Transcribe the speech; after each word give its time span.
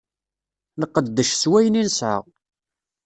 Nqeddec 0.81 1.29
s 1.33 1.43
wayen 1.49 1.79
i 1.81 1.83
nesɛa. 1.83 2.17